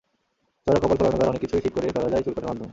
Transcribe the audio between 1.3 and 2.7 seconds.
কিছুই ঠিক করে ফেলা যায় চুল কাটার মাধ্যমে।